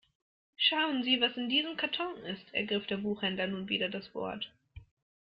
Schauen 0.55 1.03
Sie, 1.03 1.21
was 1.21 1.37
in 1.37 1.47
diesem 1.47 1.77
Karton 1.77 2.17
ist, 2.25 2.55
ergriff 2.55 2.87
der 2.87 2.97
Buchhändler 2.97 3.45
nun 3.45 3.69
wieder 3.69 3.87
das 3.87 4.15
Wort. 4.15 4.51